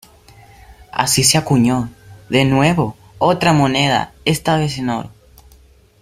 Así 0.91 1.23
se 1.23 1.37
acuñó, 1.37 1.91
de 2.27 2.43
nuevo, 2.43 2.95
otra 3.19 3.53
moneda, 3.53 4.15
esta 4.25 4.57
vez 4.57 4.79
en 4.79 4.89
oro. 4.89 5.11